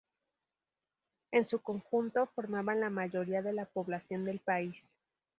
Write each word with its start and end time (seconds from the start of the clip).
En 1.29 1.45
su 1.45 1.61
conjunto, 1.61 2.25
formaban 2.33 2.79
la 2.79 2.89
mayoría 2.89 3.43
de 3.43 3.53
la 3.53 3.65
población 3.65 4.25
del 4.25 4.39
país. 4.39 4.87